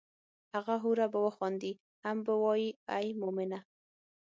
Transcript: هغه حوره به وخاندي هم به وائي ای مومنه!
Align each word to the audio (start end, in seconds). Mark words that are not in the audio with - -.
هغه 0.53 0.75
حوره 0.83 1.07
به 1.13 1.19
وخاندي 1.27 1.73
هم 2.03 2.17
به 2.25 2.33
وائي 2.43 2.69
ای 2.97 3.07
مومنه! 3.21 3.59